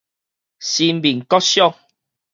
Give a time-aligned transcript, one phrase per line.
[0.59, 1.77] 新民國小